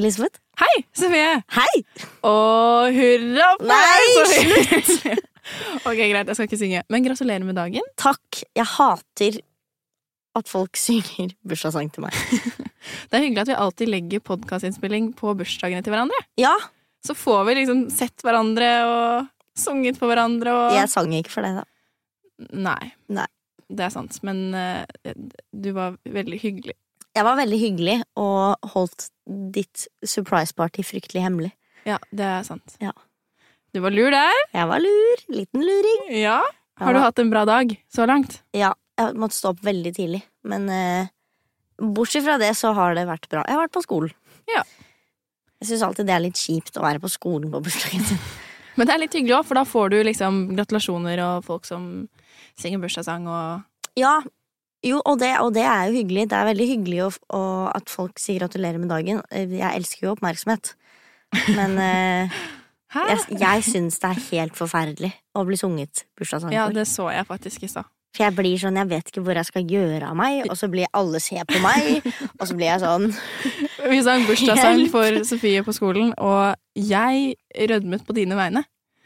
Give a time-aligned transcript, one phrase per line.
[0.00, 0.40] Elisabeth.
[0.60, 1.42] Hei, Sofie!
[1.52, 1.82] Hei!
[2.24, 3.80] Og hurra for Nei,
[4.16, 5.16] deg, Sofie!
[5.88, 6.82] ok, greit, jeg skal ikke synge.
[6.92, 7.84] Men gratulerer med dagen.
[8.00, 8.40] Takk.
[8.56, 9.40] Jeg hater
[10.38, 12.16] at folk synger bursdagssang til meg.
[13.10, 16.16] Det er hyggelig at vi alltid legger podkastinnspilling på bursdagene til hverandre.
[16.40, 16.54] Ja,
[17.04, 19.28] Så får vi liksom sett hverandre og
[19.58, 22.48] sunget for hverandre og jeg sang ikke for deg, da.
[22.56, 22.92] Nei.
[23.12, 23.28] Nei.
[23.70, 25.12] Det er sant, men uh,
[25.52, 26.74] du var veldig hyggelig.
[27.20, 29.10] Jeg var veldig hyggelig og holdt
[29.52, 31.50] ditt surprise party fryktelig hemmelig.
[31.84, 32.78] Ja, det er sant.
[32.80, 32.94] Ja.
[33.76, 34.38] Du var lur der.
[34.54, 35.20] Jeg var lur.
[35.28, 36.06] Liten luring.
[36.16, 36.38] Ja.
[36.80, 38.38] Har du hatt en bra dag så langt?
[38.56, 40.22] Ja, jeg måtte stå opp veldig tidlig.
[40.48, 41.12] Men eh,
[41.76, 43.44] bortsett fra det så har det vært bra.
[43.44, 44.16] Jeg har vært på skolen.
[44.48, 44.64] Ja.
[45.60, 48.24] Jeg syns alltid det er litt kjipt å være på skolen på bursdagen sin.
[48.80, 51.90] Men det er litt hyggelig òg, for da får du liksom gratulasjoner og folk som
[52.56, 54.22] synger bursdagssang og Ja,
[54.86, 56.28] jo, og det, og det er jo hyggelig.
[56.30, 57.42] Det er veldig hyggelig å, å,
[57.74, 59.20] at folk sier gratulerer med dagen.
[59.30, 60.74] Eh, Jeg elsker jo oppmerksomhet.
[61.54, 62.40] Men eh,
[63.12, 67.28] jeg, jeg syns det er helt forferdelig å bli sunget bursdagssang Ja, det så jeg
[67.28, 67.88] faktisk i stad.
[68.10, 70.66] For jeg blir sånn, jeg vet ikke hvor jeg skal gjøre av meg, og så
[70.72, 72.00] blir alle se på meg,
[72.40, 73.06] og så blir jeg sånn
[73.92, 77.36] Vi sang bursdagssang for Sofie på skolen, og jeg
[77.70, 78.64] rødmet på dine vegne.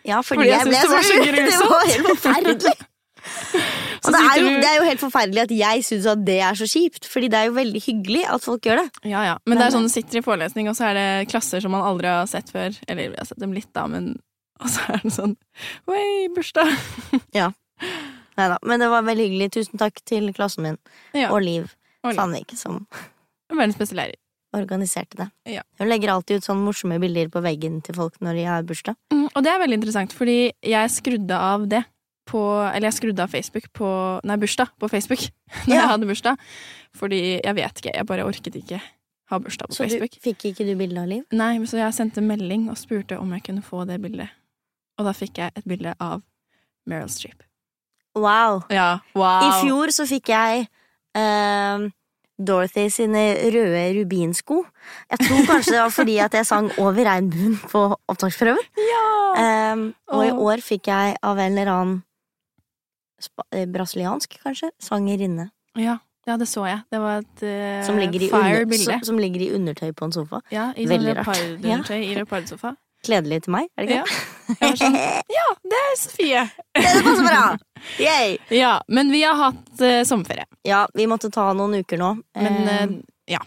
[0.09, 2.75] Ja, fordi, Fordi jeg jeg ble så så Det var helt forferdelig.
[4.05, 6.55] Og det er, jo, det er jo helt forferdelig at jeg syns at det er
[6.59, 8.89] så kjipt, Fordi det er jo veldig hyggelig at folk gjør det.
[9.09, 9.35] Ja, ja.
[9.47, 11.83] Men, det er sånn du sitter i forelesning, og så er det klasser som man
[11.87, 12.77] aldri har sett før.
[12.89, 14.15] Eller vi har sett dem litt, da, men
[14.63, 15.33] Og så er det sånn
[15.91, 16.71] Oi, bursdag!
[18.35, 19.51] Neida, Men det var veldig hyggelig.
[19.55, 20.79] Tusen takk til klassen min
[21.15, 21.31] Ja.
[21.35, 21.71] og Liv
[22.05, 22.19] Og Liv.
[22.19, 22.85] Sandvik, som
[23.51, 24.19] Verdens beste lærer.
[24.55, 25.27] organiserte det.
[25.57, 25.63] Ja.
[25.81, 28.95] Hun legger alltid ut sånne morsomme bilder på veggen til folk når de har bursdag.
[29.13, 31.81] Mm, og det er veldig interessant, fordi jeg skrudde av det
[32.27, 32.41] på
[32.73, 33.89] Eller jeg skrudde av Facebook på
[34.25, 35.25] Nei, bursdag på Facebook
[35.69, 35.81] når Ja.
[35.81, 36.39] jeg hadde bursdag.
[36.97, 38.81] Fordi jeg vet ikke, jeg bare orket ikke
[39.31, 40.15] ha bursdag på Så Facebook.
[40.15, 41.25] Så fikk ikke du bilde av Liv?
[41.33, 44.29] Nei, men så jeg sendte melding og spurte om jeg kunne få det bildet.
[44.99, 46.23] Og da fikk jeg et bilde av
[46.87, 47.43] Meryl Streep.
[48.15, 48.63] Wow.
[48.71, 49.43] Ja, wow!
[49.43, 50.69] I fjor så fikk jeg
[51.19, 51.89] uh,
[52.39, 53.25] Dorothy sine
[53.55, 54.61] røde rubinsko.
[55.11, 58.63] Jeg tror kanskje det var fordi at jeg sang Over regnbuen på opptaksprøven.
[58.79, 59.73] Ja!
[59.75, 61.97] Um, og i år fikk jeg av en eller annen
[63.75, 65.51] brasiliansk, kanskje, sangerinne.
[65.79, 66.81] ja, ja, det så jeg.
[66.91, 68.85] Det var et uh, Som ligger, i under, fire-bilde.
[68.85, 70.39] som, som ligger i undertøy på en sofa.
[70.51, 72.71] Ja, i sånn leopardundertøy i leopardsofa.
[73.05, 74.05] Kledelig til meg, er det Ja.
[74.07, 74.55] ikke?
[74.55, 74.97] Jeg var sånn
[75.37, 76.45] Ja, det er Sofie!
[76.79, 77.43] det passer bra!
[78.01, 78.39] Yay!
[78.57, 80.47] Ja, men vi har hatt uh, sommerferie.
[80.65, 82.15] Ja, vi måtte ta noen uker nå.
[82.41, 82.97] Men Eh, eh,
[83.37, 83.43] ja.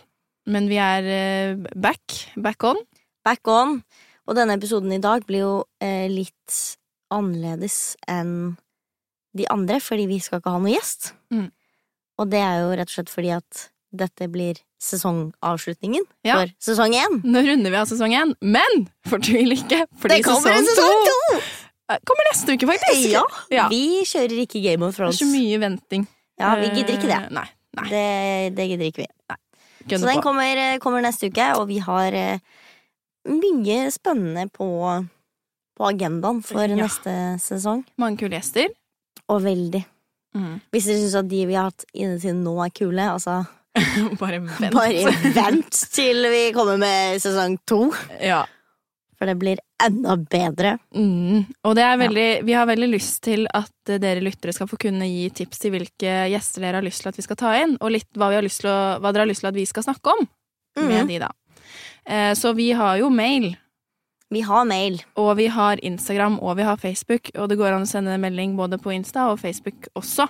[0.45, 2.19] Men vi er uh, back.
[2.37, 2.77] Back on.
[3.25, 3.79] back on.
[4.29, 6.61] Og denne episoden i dag blir jo eh, litt
[7.09, 8.53] annerledes enn
[9.37, 11.11] de andre, fordi vi skal ikke ha noen gjest.
[11.33, 11.47] Mm.
[12.19, 13.67] Og det er jo rett og slett fordi at
[13.97, 16.35] dette blir sesongavslutningen Ja.
[16.41, 17.21] for sesong én.
[17.23, 21.39] Nå runder vi av sesong én, men fortvil ikke, fordi Det kommer en sesong to!
[21.89, 23.09] eh, kommer neste uke, faktisk.
[23.11, 23.67] Ja, Ja.
[23.69, 25.19] Vi kjører ikke Game of Det er Thrones.
[25.21, 26.07] så mye venting.
[26.39, 27.21] Ja, vi gidder ikke det.
[27.23, 27.47] Eh, Nei.
[27.77, 27.89] nei.
[27.89, 29.07] Det, det gidder ikke vi.
[29.29, 29.37] Nei.
[29.87, 32.11] Så den kommer, eh, kommer neste uke, og vi har
[33.27, 34.67] mye spennende på,
[35.77, 36.75] på agendaen for Ja.
[36.75, 37.85] neste sesong.
[37.97, 38.67] Mange kule gjester.
[39.33, 39.83] Og veldig.
[40.37, 40.59] Mm.
[40.71, 43.39] Hvis dere syns at de vi har hatt inne til nå er kule, altså
[44.21, 44.73] Bare vent.
[44.73, 47.81] bare vent til vi kommer med sesong to.
[48.23, 48.43] Ja.
[49.17, 50.75] For det blir enda bedre.
[50.93, 51.43] Mm.
[51.65, 54.77] Og det er veldig, vi har veldig lyst til at eh, dere lyttere skal få
[54.81, 57.75] kunne gi tips til hvilke gjester dere har lyst til at vi skal ta inn,
[57.81, 59.65] og litt hva, vi har lyst til å, hva dere har lyst til at vi
[59.69, 60.25] skal snakke om
[60.77, 61.07] med Mhm.
[61.09, 61.31] de, da.
[62.05, 63.51] Eh, så vi har jo mail,
[64.29, 64.99] Vi har mail.
[65.15, 68.21] og vi har Instagram, og vi har Facebook, og det går an å sende en
[68.21, 70.27] melding både på Insta og Facebook også.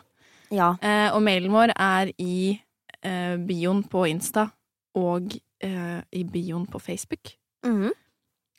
[0.53, 0.75] Ja.
[0.81, 2.59] Eh, og mailen vår er i
[3.03, 4.47] eh, bioen på Insta
[4.95, 7.33] og eh, i bioen på Facebook.
[7.65, 7.91] Mhm.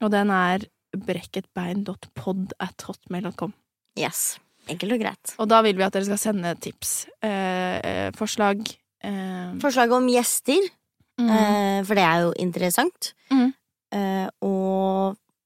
[0.01, 3.53] Og den er brekketbein.pod at hotmail.com.
[3.99, 4.39] Yes.
[4.71, 5.33] Enkelt og greit.
[5.43, 8.63] Og da vil vi at dere skal sende tips, eh, eh, forslag
[9.03, 10.61] eh, Forslag om gjester,
[11.19, 13.13] mm, eh, for det er jo interessant.
[13.33, 13.49] Mm.
[13.99, 14.58] Eh, og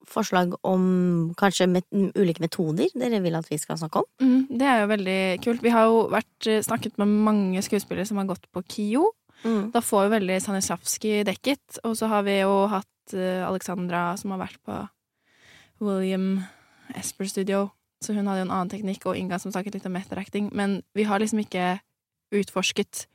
[0.08, 4.06] forslag om kanskje met ulike metoder dere vil at vi skal snakke om.
[4.20, 5.62] mm, Det er jo veldig kult.
[5.62, 9.06] Vi har jo vært, eh, snakket med mange skuespillere som har gått på KIO.
[9.72, 11.78] Da får vi veldig Stanislavskij dekket.
[11.84, 14.76] Og så har vi jo hatt uh, Alexandra som har vært på
[15.80, 16.44] William
[16.94, 17.70] Esper Studio.
[18.02, 20.50] Så hun hadde jo en annen teknikk, og Inga som snakket litt om etteracting.
[20.52, 21.80] Men vi har liksom ikke
[22.32, 23.06] utforsket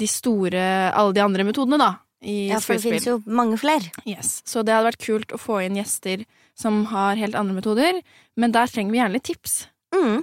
[0.00, 1.94] de store, alle de andre metodene, da.
[2.22, 2.92] Ja, for det skuespill.
[3.00, 3.90] finnes jo mange flere.
[4.04, 4.42] Yes.
[4.44, 6.26] Så det hadde vært kult å få inn gjester
[6.58, 8.02] som har helt andre metoder,
[8.36, 9.54] men der trenger vi gjerne litt tips.
[9.94, 10.20] Mm.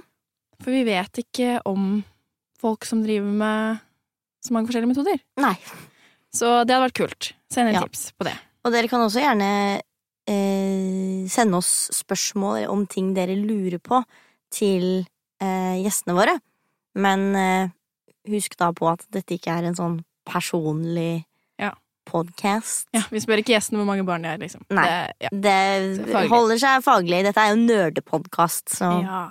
[0.62, 2.04] For vi vet ikke om
[2.60, 3.80] folk som driver med
[4.44, 5.18] så mange forskjellige metoder.
[5.42, 5.56] Nei.
[6.34, 7.32] Så det hadde vært kult.
[7.50, 7.82] Send inn Ja.
[7.82, 8.36] tips på det.
[8.64, 9.50] Og dere kan også gjerne
[10.28, 14.02] eh, sende oss spørsmål om ting dere lurer på,
[14.54, 15.06] til
[15.40, 16.36] eh, gjestene våre.
[16.98, 17.68] Men eh,
[18.28, 19.98] husk da på at dette ikke er en sånn
[20.28, 21.24] personlig
[22.08, 22.12] Ja.
[22.12, 22.88] podcast.
[22.96, 24.64] Ja, Vi spør ikke gjestene hvor mange barn de er, liksom.
[24.74, 24.86] Nei.
[24.88, 25.32] Det, ja.
[25.44, 27.20] Det holder seg faglig.
[27.28, 29.26] Dette er jo nerdepodkast, så Ja.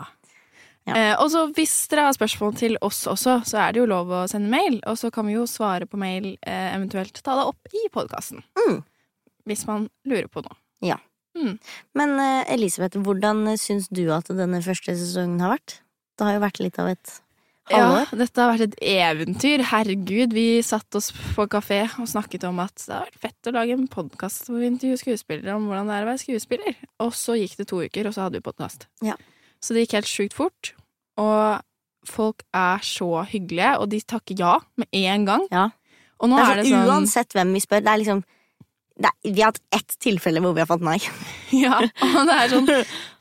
[0.87, 0.95] Ja.
[0.95, 4.07] Eh, og så hvis dere har spørsmål til oss også, så er det jo lov
[4.07, 4.79] å sende mail.
[4.87, 8.39] Og så kan vi jo svare på mail, eh, eventuelt ta det opp i podkasten.
[8.55, 8.83] Mm.
[9.47, 10.55] Hvis man lurer på noe.
[10.81, 10.95] Ja.
[11.93, 15.81] Men eh, Elisabeth, hvordan syns du at denne første sesongen har vært?
[16.17, 17.19] Det har jo vært litt av et
[17.71, 18.03] halvår.
[18.07, 19.63] Ja, dette har vært et eventyr.
[19.71, 23.55] Herregud, vi satte oss på kafé og snakket om at det har vært fett å
[23.55, 26.77] lage en podkast hvor vi intervjuer skuespillere om hvordan det er å være skuespiller.
[27.03, 28.87] Og så gikk det to uker, og så hadde vi podkast.
[29.05, 29.17] Ja.
[29.63, 30.73] Så det gikk helt sjukt fort.
[31.19, 31.59] Og
[32.07, 35.45] folk er så hyggelige, og de takker ja med en gang.
[35.51, 35.69] Ja.
[36.17, 38.23] Og nå Det er, er det sånn, sånn Uansett hvem vi spør, det er liksom
[39.05, 40.97] er, Vi har hatt ett tilfelle hvor vi har fått nei.
[41.63, 42.69] Ja, og det er sånn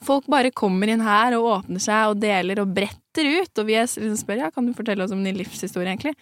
[0.06, 3.78] Folk bare kommer inn her og åpner seg og deler og bretter ut, og vi
[3.78, 6.14] liksom spør ja, kan du fortelle oss om din livshistorie, egentlig.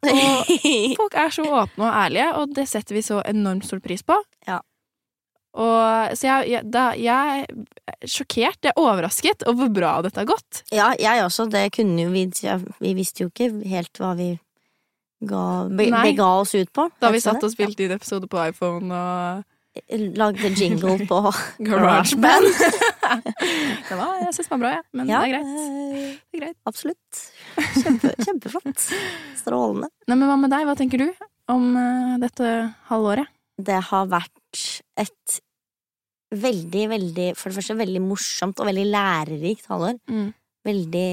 [0.00, 4.04] Og folk er så åpne og ærlige, og det setter vi så enormt stor pris
[4.06, 4.16] på.
[4.48, 4.60] Ja.
[5.50, 10.22] Og, så jeg, jeg, da, jeg er sjokkert, jeg er overrasket over hvor bra dette
[10.22, 10.62] har gått.
[10.72, 11.48] ja, jeg også.
[11.50, 12.28] Det kunne jo vi
[12.78, 14.30] Vi visste jo ikke helt hva vi
[15.20, 16.88] ga, be, bega oss ut på.
[17.00, 19.48] Da vi satt og spilte inn episode på iPhone og
[20.18, 21.18] Lagde jingle på
[21.66, 22.46] GarageBand.
[23.88, 24.86] det var, jeg syns det var bra, jeg.
[24.98, 26.56] Men Ja, det er Det er greit.
[26.66, 27.20] Absolutt.
[27.76, 28.88] Kjempe, kjempeflott.
[29.38, 29.90] Strålende.
[30.10, 30.66] Nei, men hva med deg?
[30.66, 31.06] Hva tenker du
[31.54, 32.50] om eh, dette
[32.90, 33.30] halvåret?
[33.60, 34.66] Det har vært
[34.98, 35.38] et
[36.30, 39.98] veldig, veldig For det første veldig morsomt og veldig lærerikt halvår.
[40.10, 40.28] Mm.
[40.66, 41.10] Veldig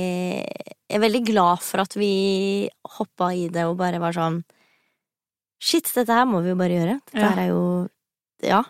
[0.89, 2.67] Jeg er veldig glad for at vi
[2.97, 4.41] hoppa i det og bare var sånn
[5.59, 6.97] Shit, dette her må vi jo bare gjøre.
[7.09, 7.29] Dette Ja.
[7.33, 7.89] her er jo
[8.45, 8.63] Ja.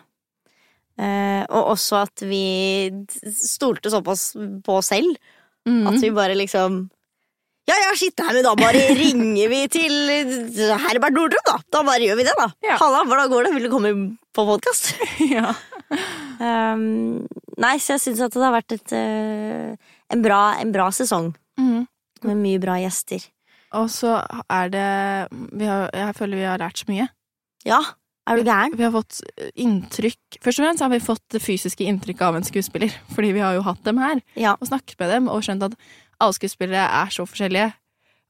[0.98, 2.90] Eh, og også at vi
[3.30, 4.32] stolte såpass
[4.64, 5.16] på oss selv
[5.68, 5.86] Mm.
[5.86, 6.88] at vi bare liksom
[7.68, 9.92] ja, ja, shit, nei, men da bare ringer vi til
[10.80, 11.58] Herbert Nordrum, da.
[11.70, 12.46] Da bare gjør vi det, da.
[12.64, 12.78] Ja.
[12.80, 13.52] Halla, hvordan går det?
[13.52, 14.94] Vil du komme på podkast?
[15.36, 15.52] ja.
[16.40, 17.26] Um,
[17.60, 19.76] nei, så jeg syns at det har vært et, eh,
[20.10, 21.32] en, bra, en bra sesong.
[21.60, 21.86] Mm.
[22.28, 23.24] Med mye bra gjester.
[23.76, 24.14] Og så
[24.48, 24.84] er det
[25.52, 27.08] vi har, Jeg føler vi har lært så mye.
[27.68, 27.80] Ja,
[28.28, 28.74] er du gæren?
[28.76, 29.18] Vi har fått
[29.56, 32.92] inntrykk Først og fremst har vi fått det fysiske inntrykket av en skuespiller.
[33.14, 34.54] Fordi vi har jo hatt dem her Ja.
[34.60, 35.76] og snakket med dem og skjønt at
[36.20, 37.72] alle skuespillere er så forskjellige.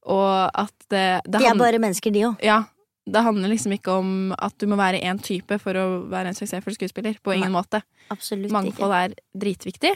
[0.09, 2.43] Og at det, det De er bare mennesker, de òg.
[2.45, 2.61] Ja.
[3.09, 6.37] Det handler liksom ikke om at du må være én type for å være en
[6.37, 7.15] suksessfull skuespiller.
[7.25, 7.81] På ingen måte.
[8.13, 8.99] Absolutt Mangfold ikke.
[9.03, 9.93] er dritviktig.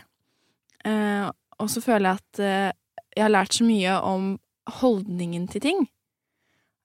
[0.83, 1.27] Eh,
[1.59, 2.69] og så føler jeg at eh,
[3.13, 4.29] jeg har lært så mye om
[4.81, 5.81] holdningen til ting.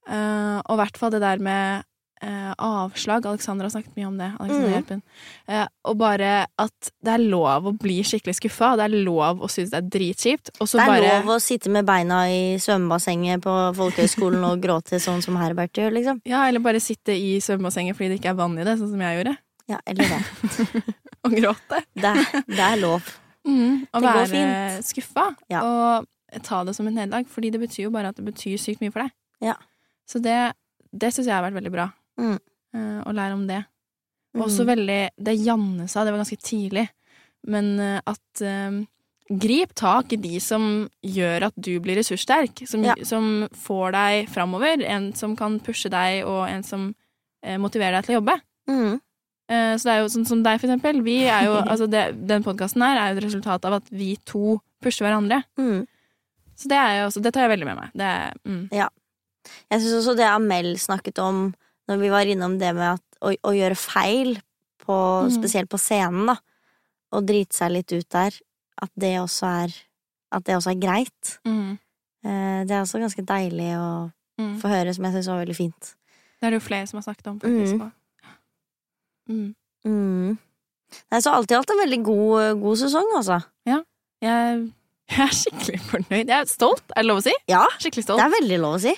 [0.09, 1.85] Eh, og i hvert fall det der med
[2.23, 3.26] eh, avslag.
[3.26, 4.31] Alexander har snakket mye om det.
[4.41, 5.65] Mm.
[5.88, 8.75] Og bare at det er lov å bli skikkelig skuffa.
[8.79, 10.53] Det er lov å synes det er dritkjipt.
[10.59, 15.23] Det er bare lov å sitte med beina i svømmebassenget på folkehøyskolen og gråte sånn
[15.25, 16.23] som Herbert gjør, liksom.
[16.29, 19.06] Ja, eller bare sitte i svømmebassenget fordi det ikke er vann i det, sånn som
[19.06, 19.38] jeg gjorde.
[19.69, 20.82] Ja, eller det.
[21.27, 21.82] Og gråte.
[21.98, 22.13] Det,
[22.48, 23.08] det er lov.
[23.48, 24.84] Mm, å Det går være fint.
[24.84, 25.62] skuffa Ja.
[25.64, 28.82] og ta det som et nederlag, fordi det betyr jo bare at det betyr sykt
[28.84, 29.12] mye for deg.
[29.40, 29.55] Ja.
[30.06, 30.52] Så det,
[30.93, 31.88] det syns jeg har vært veldig bra.
[32.20, 32.38] Mm.
[32.74, 33.64] Uh, å lære om det.
[34.36, 34.43] Mm.
[34.44, 36.84] også veldig Det Janne sa, det var ganske tidlig,
[37.48, 38.84] men uh, at uh,
[39.31, 42.94] Grip tak i de som gjør at du blir ressurssterk, som, Ja.
[43.05, 44.82] som får deg framover.
[44.84, 46.94] En som kan pushe deg, og en som
[47.44, 48.40] motiverer deg til å jobbe.
[48.69, 49.00] Mm.
[49.48, 51.02] Eh, Så det er jo sånn som deg, for eksempel.
[51.05, 54.17] Vi er jo, altså det, den podkasten her er jo et resultat av at vi
[54.28, 55.43] to pusher hverandre.
[55.58, 55.86] Mm.
[56.58, 57.94] Så det, er jo også, det tar jeg veldig med meg.
[57.94, 58.10] Det
[58.44, 58.62] mm.
[59.70, 61.55] Jeg syns også det Amel snakket om
[61.88, 64.34] når vi var innom det med at, å, å gjøre feil,
[64.84, 65.32] på, mm.
[65.36, 66.34] spesielt på scenen, da,
[67.12, 68.34] og drite seg litt ut der,
[68.84, 69.74] at det også er,
[70.44, 71.32] det også er greit.
[71.48, 71.78] Mm.
[72.24, 73.88] Eh, Det er også ganske deilig å
[74.38, 74.52] Mm.
[74.62, 75.86] få høre, som jeg syns var veldig fint.
[76.38, 77.74] Det er det jo flere som har snakket om, faktisk.
[77.74, 77.93] Mm.
[79.29, 79.55] Mm.
[79.87, 80.39] Mm.
[81.13, 83.39] Nei, så alt i alt en veldig god, god sesong, altså.
[83.69, 83.82] Jeg,
[85.13, 86.25] jeg er skikkelig fornøyd.
[86.32, 87.35] Jeg er stolt, er det lov å si?
[87.49, 88.94] Ja, Skikkelig det er veldig lov å si.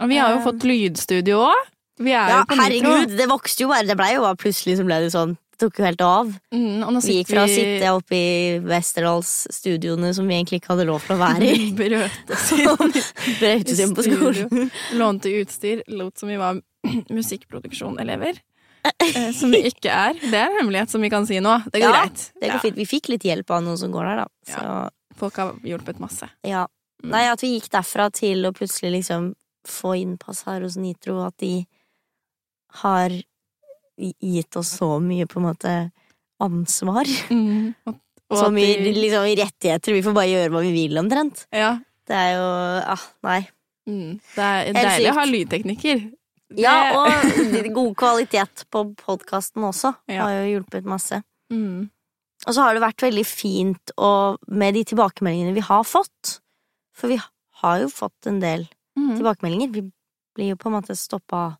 [0.00, 0.44] Og vi har jo Eh.
[0.46, 1.68] fått lydstudio òg.
[2.00, 3.84] Vi Ja, herregud, det vokste jo bare.
[3.86, 5.36] Det blei jo bare plutselig så ble det sånn.
[5.60, 6.30] Tok jo helt av.
[6.54, 11.04] Mm, Vi gikk fra å sitte oppe i Westerdals-studioene som vi egentlig ikke hadde lov
[11.04, 11.72] til å være i.
[11.76, 13.90] Brøt oss inn.
[13.90, 14.70] Inn på skolen.
[14.96, 16.62] Lånte utstyr, lot som vi var
[17.18, 18.40] musikkproduksjonelever.
[18.84, 20.14] Eh, som det ikke er.
[20.20, 21.56] Det er en hemmelighet som vi kan si nå.
[21.72, 22.26] Det går Ja, greit.
[22.40, 22.76] Det går fint.
[22.76, 24.26] Vi fikk litt hjelp av noen som går der, da.
[24.46, 26.28] Så Folk har hjulpet masse.
[26.46, 26.66] ja.
[27.02, 27.10] Mm.
[27.14, 29.30] Nei, at vi gikk derfra til å plutselig liksom
[29.64, 31.64] få innpass her hos Nitro, at de
[32.82, 33.08] har
[34.20, 35.72] gitt oss så mye, på en måte,
[36.44, 37.08] ansvar.
[37.32, 37.72] Mm.
[37.88, 37.96] Og,
[38.30, 39.96] og så mye de- liksom, rettigheter.
[39.96, 41.46] Vi får bare gjøre hva vi vil, omtrent.
[41.56, 41.78] Ja.
[42.06, 42.46] Det er jo
[42.92, 43.40] ah, Nei.
[43.88, 44.20] Mm.
[44.36, 46.12] Det er deilig å ha sykt.
[46.50, 46.60] Lydtekniker.
[46.60, 50.24] Ja, og god kvalitet på podkasten også Ja.
[50.26, 51.22] har jo hjulpet masse.
[51.52, 51.88] mm.
[52.46, 56.38] Og så har det vært veldig fint og med de tilbakemeldingene vi har fått.
[56.96, 57.18] For vi
[57.60, 59.16] har jo fått en del Mm.
[59.18, 59.70] tilbakemeldinger.
[59.72, 59.82] Vi
[60.34, 61.56] blir jo på en måte stoppa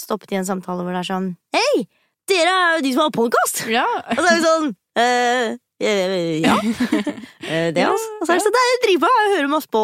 [0.00, 1.86] Stoppet i en samtale hvor det er sånn Hei!
[2.28, 3.66] Dere er jo de som har podkast!
[3.68, 3.84] Ja.
[3.84, 6.56] Og så er vi sånn eh, eh, Ja.
[7.48, 8.08] Eh, det, altså.
[8.20, 9.10] Og så er det sånn, det er jo dritbra!
[9.24, 9.82] Jeg hører masse på.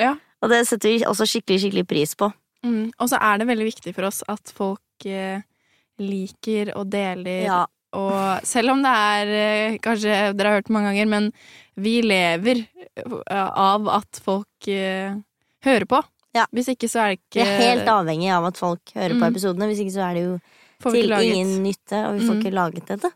[0.00, 0.14] ja.
[0.42, 2.28] Og det setter vi også skikkelig, skikkelig pris på.
[2.64, 2.90] Mm.
[2.98, 5.42] Og så er det veldig viktig for oss at folk eh,
[6.00, 7.62] liker og deler Ja.
[7.94, 11.28] Og selv om det er eh, Kanskje dere har hørt det mange ganger, men
[11.78, 12.64] vi lever
[12.96, 15.14] eh, av at folk eh,
[15.62, 16.00] hører på.
[16.34, 16.46] Ja.
[16.50, 19.22] Hvis ikke så er det Vi ikke er helt avhengig av at folk hører på
[19.22, 19.28] Mm.
[19.30, 19.68] episodene.
[19.70, 20.40] Hvis ikke så er det jo
[20.90, 22.40] til ingen nytte, og vi får Mm.
[22.42, 23.12] ikke laget dette.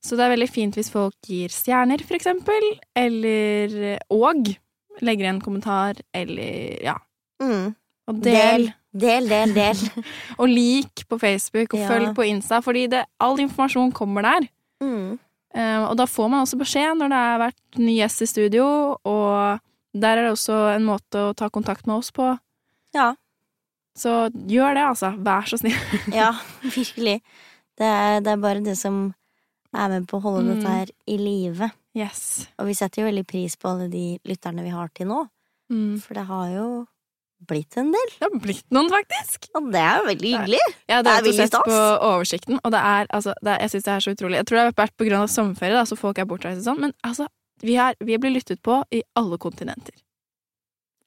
[0.00, 2.64] Så det er veldig fint hvis folk gir stjerner, for eksempel.
[2.96, 4.48] Eller Og
[5.02, 6.96] legger igjen kommentar, eller ja.
[7.42, 7.74] Mm.
[8.10, 8.68] Og del.
[8.90, 9.80] Del, del, del.
[10.40, 11.88] Og lik på Facebook, og Ja.
[11.92, 14.48] følg på Insta, fordi det, all informasjon kommer der.
[14.82, 15.18] Mm.
[15.54, 18.66] Uh, og da får man også beskjed når det har vært ny gjest i studio,
[19.04, 19.60] og
[19.94, 22.32] der er det også en måte å ta kontakt med oss på.
[22.94, 23.12] Ja.
[23.98, 25.10] Så gjør det, altså.
[25.18, 25.74] Vær så snill.
[26.14, 27.20] Ja, virkelig.
[27.78, 29.12] Det er, det er bare det som
[29.74, 30.54] er med på å holde Mm.
[30.60, 31.70] dette her i live.
[31.98, 32.46] Yes.
[32.58, 35.24] Og vi setter jo veldig pris på alle de lytterne vi har til nå,
[35.70, 36.00] Mm.
[36.02, 36.86] for det har jo
[37.48, 38.10] blitt en del.
[38.18, 39.48] Det har blitt noen, faktisk.
[39.58, 40.60] Og det er veldig hyggelig.
[40.90, 41.64] Hadde Det er veldig stas.
[41.66, 41.78] på
[42.10, 44.36] oversikten, og det er, altså, det er, jeg syns det er så utrolig.
[44.42, 46.68] Jeg tror det har vært på grunn av sommerferie, da, så folk er bortreist og
[46.72, 47.26] sånn, men altså,
[47.62, 49.94] vi, er, vi blir lyttet på i alle kontinenter.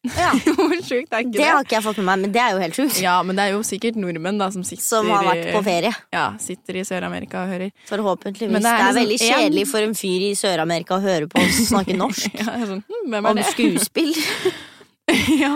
[0.04, 0.34] Ja.
[0.60, 1.46] Hvor sjukt er ikke Det det?
[1.48, 2.98] har ikke jeg fått med meg, men det er jo helt sjukt.
[3.00, 5.94] Ja, men det er jo sikkert nordmenn da som sitter Som har vært på ferie.
[6.12, 7.72] Ja, sitter i Sør-Amerika og hører.
[7.88, 8.52] Forhåpentligvis.
[8.52, 11.30] Men Det det er, er veldig kjedelig en- for en fyr i Sør-Amerika å høre
[11.32, 12.36] på oss snakke norsk.
[12.36, 14.12] Ja, er sånn, hm, er Om skuespill.
[15.44, 15.56] ja,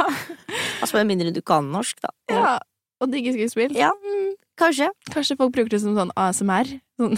[0.81, 2.11] Altså med mindre du kan norsk, da.
[2.33, 2.57] ja.
[2.99, 3.75] Og digge skuespill.
[3.77, 3.91] Ja.
[4.01, 4.87] Mm, Kanskje.
[5.13, 6.71] kanskje folk bruker det som sånn ASMR.
[6.97, 7.13] Sånn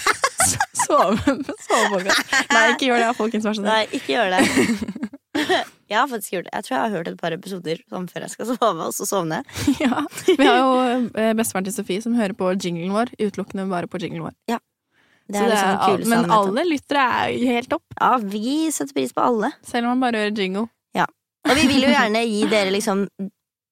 [0.84, 1.18] sove
[1.66, 2.32] sovepodkast.
[2.52, 3.44] Nei, ikke gjør det, folkens.
[3.46, 3.68] Vær så snill.
[3.68, 4.40] Nei, ikke gjør det.
[5.90, 6.52] Jeg har faktisk gjort det.
[6.54, 9.04] Jeg tror jeg har hørt et par episoder sånn før jeg skal sove, og så
[9.06, 9.74] sovner jeg.
[9.84, 9.98] Ja.
[10.38, 10.70] Vi har jo
[11.20, 14.34] eh, bestefaren til Sofie som hører på jinglen vår, utelukkende bare på jinglen vår.
[14.48, 18.54] Det Så er det liksom er, det men alle lyttere er helt topp, Ja, vi
[18.74, 19.52] setter pris på alle.
[19.66, 20.64] selv om man bare hører jingle.
[21.48, 23.06] Og vi vil jo gjerne gi dere liksom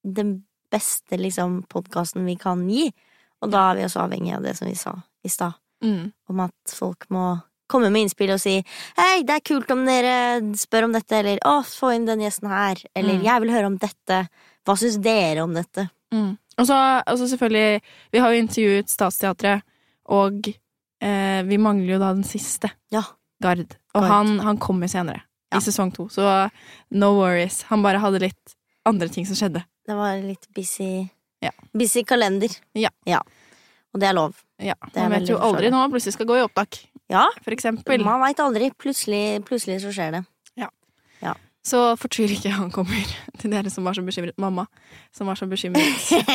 [0.04, 0.32] den
[0.72, 2.90] beste liksom podkasten vi kan gi.
[3.42, 5.52] Og da er vi også avhengig av det som vi sa i stad,
[5.82, 6.12] Mm.
[6.30, 8.52] om at folk må komme med innspill og si
[8.96, 12.48] Hei, det er kult om dere spør om dette, eller Å, få inn den gjesten
[12.48, 13.24] her, eller Mm.
[13.24, 14.28] Jeg vil høre om dette.
[14.64, 15.88] Hva syns dere om dette?
[16.14, 16.36] Mm.
[16.58, 17.80] Og så altså selvfølgelig
[18.12, 19.62] Vi har jo intervjuet Statsteatret,
[20.06, 20.46] og
[21.00, 22.70] eh, vi mangler jo da den siste.
[22.92, 23.02] Ja.
[23.42, 23.74] Gard.
[23.94, 24.10] Og Gard.
[24.12, 25.22] han, han kommer senere,
[25.52, 25.61] Ja.
[25.61, 26.09] i sesong to.
[26.12, 26.25] Så
[26.90, 27.62] no worries.
[27.71, 28.56] Han bare hadde litt
[28.88, 29.62] andre ting som skjedde.
[29.87, 31.09] Det var litt busy
[31.42, 31.50] Ja.
[31.75, 32.50] Busy kalender.
[32.75, 32.90] Ja.
[33.92, 34.35] Og det er lov.
[34.62, 36.78] Ja, Man vet jo aldri nå plutselig skal gå i opptak,
[37.11, 37.99] Ja, for eksempel.
[38.04, 38.71] man veit aldri.
[38.78, 40.25] Plutselig, plutselig så skjer det.
[41.23, 43.04] Ja Så fortvil ikke, han kommer
[43.38, 44.35] til dere som var så bekymret.
[44.38, 44.64] Mamma,
[45.14, 45.82] som var så bekymret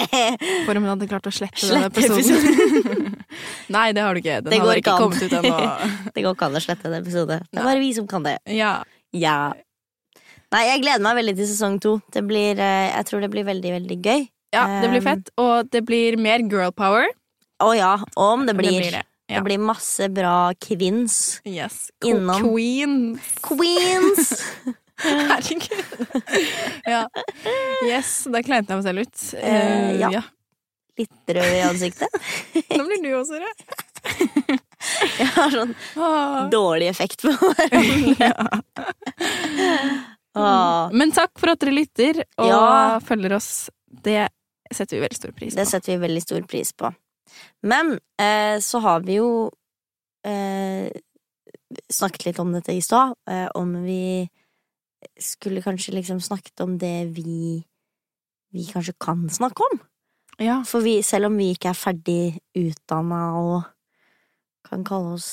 [0.66, 3.16] for om hun hadde klart å slette slette denne episoden.
[3.76, 4.38] Nei, det har du ikke.
[4.46, 5.58] Den Det har ikke kommet ut ennå.
[6.16, 7.42] Det går ikke an å slette en episode.
[7.52, 8.38] Det er bare vi som kan det.
[8.56, 8.84] Ja.
[9.18, 9.54] Ja.
[10.54, 11.98] Nei, jeg gleder meg veldig til sesong to.
[12.14, 14.28] Det blir, eh, jeg tror det blir veldig, veldig gøy.
[14.56, 15.32] ja, det blir Um, fett.
[15.38, 17.10] Og det blir mer girl power.
[17.60, 18.92] Å ja, om det blir.
[18.92, 19.04] det.
[19.28, 19.40] Ja.
[19.40, 21.42] Det blir masse bra kvinns.
[21.44, 21.90] Yes.
[22.06, 22.46] Innom.
[22.48, 23.20] Queen.
[23.44, 24.38] Queens!
[25.04, 25.84] Herregud.
[26.88, 27.04] ja.
[27.86, 29.26] Yes, da kleinte jeg meg selv ut.
[29.36, 30.14] Uh, ja.
[30.16, 30.24] ja.
[30.98, 32.16] Litt rød i ansiktet.
[32.78, 34.58] Nå blir du også rød.
[35.20, 35.74] Jeg har sånn
[36.54, 38.32] dårlig effekt på hverandre.
[40.38, 40.90] ja.
[40.94, 43.00] Men takk for at dere lytter og Ja.
[43.02, 43.70] følger oss.
[43.90, 44.28] Det
[44.72, 45.58] setter vi veldig stor pris på.
[45.62, 46.92] Det setter vi veldig stor pris på.
[47.64, 49.50] Men eh, så har vi jo
[50.28, 50.92] eh,
[51.92, 54.28] snakket litt om dette i stad, eh, om vi
[55.20, 57.64] skulle kanskje liksom snakket om det vi
[58.54, 59.80] vi kanskje kan snakke om.
[60.40, 60.62] Ja.
[60.64, 63.66] For vi, selv om vi ikke er ferdig utdanna og
[64.70, 65.30] kan kalle oss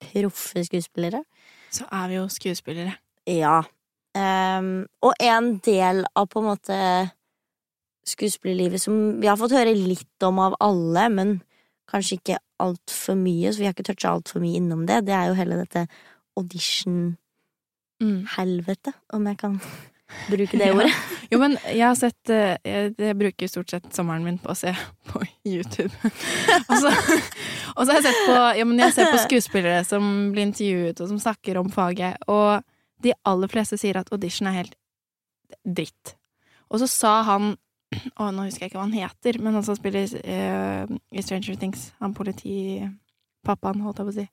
[0.00, 1.24] proffe skuespillere,
[1.70, 2.92] Så er vi jo skuespillere.
[3.26, 3.62] Ja.
[4.16, 6.78] Um, og en del av på en måte
[8.06, 11.36] skuespillerlivet som vi har fått høre litt om av alle, men
[11.90, 15.30] kanskje ikke altfor mye, så vi har ikke toucha altfor mye innom det, det er
[15.30, 15.86] jo hele dette
[16.38, 17.16] audition-helvete,
[18.00, 18.24] Mm.
[19.12, 19.60] om jeg kan
[20.30, 20.90] bruke det ordet.
[21.30, 24.58] Jo, men jeg har sett eh, Jeg, jeg bruker stort sett sommeren min på å
[24.58, 24.72] se
[25.10, 25.92] på YouTube.
[26.70, 26.92] og, så,
[27.76, 31.00] og så har jeg sett på Ja, men jeg ser på skuespillere som blir intervjuet,
[31.00, 32.64] og som snakker om faget, og
[33.04, 34.76] de aller fleste sier at audition er helt
[35.64, 36.16] dritt.
[36.70, 37.54] Og så sa han
[38.20, 41.56] Å, nå husker jeg ikke hva han heter, men han som spiller uh, i Stranger
[41.58, 44.26] Things, han politipappaen, holdt jeg på å si.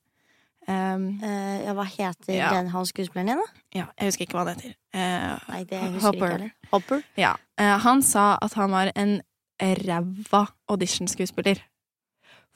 [0.67, 2.49] Um, uh, ja, hva heter Ja.
[2.57, 3.61] den han skuespilleren igjen, da?
[3.79, 4.73] ja, jeg husker ikke hva han heter.
[4.91, 6.17] Uh, Nei, det husker Hopper.
[6.17, 6.51] ikke heller.
[6.73, 7.03] Hopper.
[7.15, 7.33] Ja.
[7.59, 9.21] Uh, han sa at han var en
[9.61, 11.61] ræva auditionskuespiller.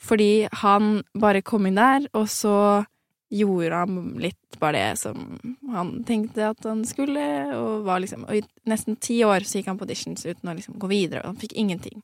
[0.01, 2.85] Fordi han bare kom inn der, og så
[3.31, 5.39] gjorde han litt bare det som
[5.71, 7.21] han tenkte at han skulle,
[7.55, 10.55] og var liksom Og i nesten ti år så gikk han på auditions uten å
[10.57, 12.01] liksom gå videre, og han fikk ingenting.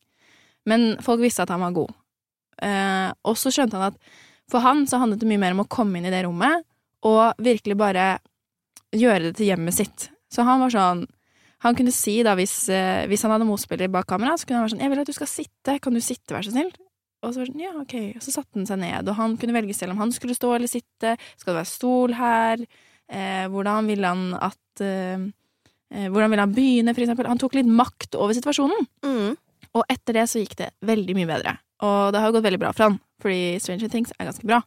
[0.65, 1.91] Men folk visste at han var god.
[2.63, 3.99] Eh, og så skjønte han at
[4.51, 6.65] for han så handlet det mye mer om å komme inn i det rommet
[7.07, 8.07] og virkelig bare
[8.95, 10.09] gjøre det til hjemmet sitt.
[10.31, 11.07] Så han var sånn
[11.65, 14.67] Han kunne si da, hvis, eh, hvis han hadde motspiller bak kamera, så kunne han
[14.67, 15.81] være sånn 'Jeg vil at du skal sitte.
[15.81, 16.71] Kan du sitte, vær så snill?'
[17.23, 17.95] Og så var det sånn, ja, ok.
[18.15, 20.53] Og så satte han seg ned, og han kunne velge selv om han skulle stå
[20.53, 21.17] eller sitte.
[21.35, 22.61] Skal det være stol her?
[23.09, 25.25] Eh, hvordan ville han at eh,
[25.95, 27.29] eh, Hvordan ville han begynne, for eksempel?
[27.31, 28.85] Han tok litt makt over situasjonen.
[29.01, 29.33] Mm.
[29.73, 31.57] Og etter det så gikk det veldig mye bedre.
[31.87, 34.61] Og det har jo gått veldig bra for han, fordi Stranger Things er ganske bra.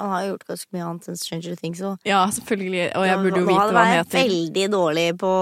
[0.00, 1.80] Han har jo gjort ganske mye annet enn Stranger Things.
[1.80, 1.96] òg.
[2.08, 2.90] Ja, selvfølgelig.
[2.98, 5.32] Og jeg burde jo vite hadde hva han jeg vært jeg veldig dårlig på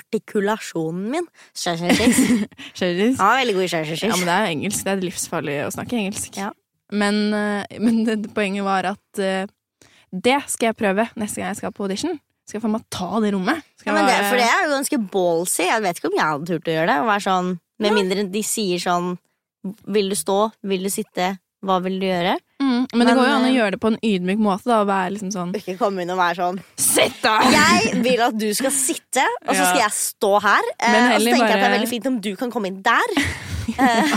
[0.00, 1.28] artikulasjonen min.
[1.56, 2.20] Stranger Things.
[2.76, 3.20] Stranger Things.
[3.20, 4.86] Han veldig god i Stranger Ja, men det er jo engelsk.
[4.86, 6.40] Det er livsfarlig å snakke engelsk.
[6.40, 6.50] Ja.
[6.90, 9.50] Men, eh, men det, poenget var at eh,
[10.10, 12.16] det skal jeg prøve neste gang jeg skal på audition.
[12.48, 13.66] Skal jeg faen meg ta det rommet.
[13.78, 15.66] Skal Ja, men det, for det er jo ganske ballsy.
[15.68, 16.96] Jeg vet ikke om jeg hadde turt å gjøre det.
[17.02, 17.52] Å være sånn,
[17.84, 19.14] med mindre de sier sånn
[19.92, 20.38] Vil du stå?
[20.66, 21.34] Vil du sitte?
[21.60, 22.38] Hva vil du gjøre?
[22.62, 24.80] mm, Men det går jo an å eh, gjøre det på en ydmyk måte, da.
[24.80, 27.36] Og være liksom sånn Ikke komme inn og være sånn Sitt, da!
[27.52, 30.70] Jeg vil at du skal sitte, og så skal jeg stå her.
[30.78, 31.36] Eh, og så tenker bare...
[31.36, 33.16] jeg at det er veldig fint om du kan komme inn der.
[33.70, 34.12] Eh,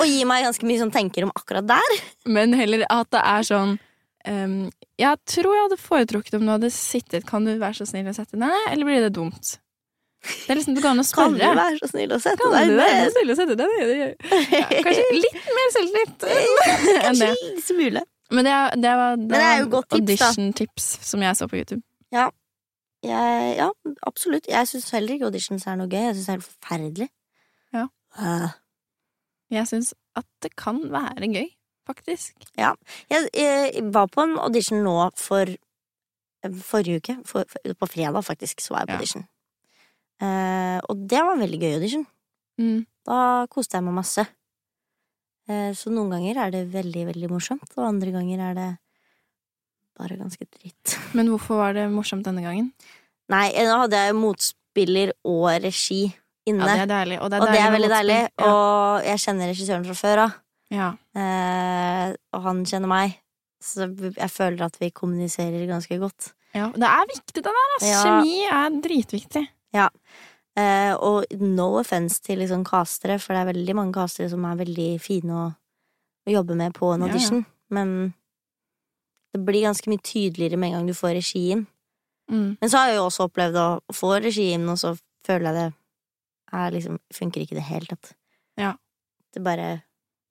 [0.00, 1.92] og gi meg ganske mye sånn tenker om akkurat der.
[2.26, 3.76] Men heller at det er sånn
[4.26, 4.56] um,
[4.98, 7.24] Jeg tror jeg hadde foretrukket om du hadde sittet.
[7.28, 8.56] Kan du være så snill å sette deg?
[8.72, 9.54] Eller blir det dumt?
[10.26, 12.76] Det er liksom du kan Kan du være så snill å sette Kan deg du
[12.80, 13.12] være så ned?
[13.16, 13.90] snill å sette deg ned?
[14.52, 18.02] Ja, kanskje litt mer selvtillit enn Kanskje en smule.
[18.34, 21.46] Men det, er- det var, det det var jo godt tips, audition-tips som jeg så
[21.50, 21.82] på YouTube.
[23.06, 23.68] Jeg, ja,
[24.08, 24.48] absolutt.
[24.50, 26.00] Jeg syns heller ikke auditions er noe gøy.
[26.08, 27.08] Jeg syns det er helt forferdelig.
[27.76, 27.84] Ja.
[28.18, 28.48] Eh,
[29.54, 31.46] Jeg syns at det kan være gøy,
[31.86, 32.32] faktisk.
[32.58, 35.52] jeg, jeg var på en audition nå for
[36.66, 37.16] forrige uke.
[37.28, 39.22] For, for, på fredag, faktisk, så var jeg på Ja.
[40.22, 42.06] Eh, og det var en veldig gøy audition.
[42.60, 42.86] Mm.
[43.06, 43.18] Da
[43.52, 44.24] koste jeg meg masse.
[45.48, 48.68] Eh, så noen ganger er det veldig, veldig morsomt, og andre ganger er det
[49.96, 50.96] bare ganske dritt.
[51.16, 52.72] Men hvorfor var det morsomt denne gangen?
[53.32, 56.04] Nei, nå hadde jeg motspiller og regi
[56.46, 56.62] inne.
[56.62, 57.20] Ja, det er deilig.
[57.24, 58.18] Og det er, og det er veldig deilig.
[58.38, 58.50] Ja.
[58.50, 60.34] Og jeg kjenner regissøren fra før av,
[60.74, 60.90] Ja.
[61.18, 63.16] eh, og han kjenner meg.
[63.62, 66.32] Så jeg føler at vi kommuniserer ganske godt.
[66.54, 66.68] ja.
[66.74, 67.70] Det er viktig, det der.
[67.78, 67.94] Altså.
[68.04, 69.42] Kjemi er dritviktig.
[70.56, 74.56] Eh, og no offence til liksom castere, for det er veldig mange castere som er
[74.62, 75.46] veldig fine å,
[76.26, 77.12] å jobbe med på en Ja, ja.
[77.12, 77.42] audition,
[77.76, 77.92] men
[79.36, 81.66] det blir ganske mye tydeligere med en gang du får regien.
[82.32, 82.56] Mm.
[82.60, 84.94] Men så har jeg jo også opplevd å få regien, og så
[85.28, 85.68] føler jeg det
[86.56, 88.14] er liksom Funker ikke i det hele tatt.
[88.56, 88.72] Ja.
[89.34, 89.82] Det bare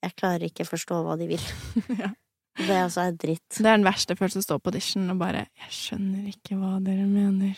[0.06, 1.46] Jeg klarer ikke å forstå hva de vil.
[2.02, 2.10] ja.
[2.56, 3.58] Det er altså er dritt.
[3.58, 6.78] Det er den verste følelsen å stå på audition og bare Jeg skjønner ikke hva
[6.84, 7.58] dere mener.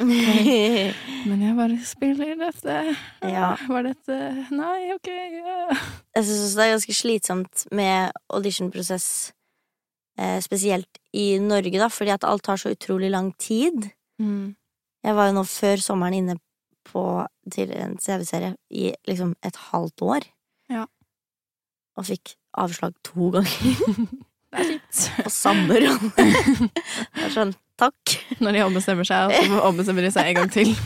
[1.30, 2.78] Men jeg bare spiller dette.
[3.22, 3.52] Ja.
[3.70, 4.18] Var dette
[4.58, 5.10] Nei, ok.
[5.38, 5.68] Ja.
[6.18, 9.08] Jeg syns også det er ganske slitsomt med auditionprosess,
[10.18, 13.92] eh, spesielt i Norge, da, fordi at alt tar så utrolig lang tid.
[14.18, 14.56] Mm.
[15.06, 16.40] Jeg var jo nå før sommeren inne
[16.88, 17.04] på,
[17.54, 20.26] til en CV-serie i liksom et halvt år.
[20.74, 20.88] Ja.
[21.98, 24.08] Og fikk avslag to ganger
[24.98, 25.26] Det er kjipt.
[25.28, 26.12] på samme rolle.
[27.18, 28.16] Det er sånn, takk.
[28.44, 30.74] Når de ombestemmer seg, og så ombestemmer de seg en gang til.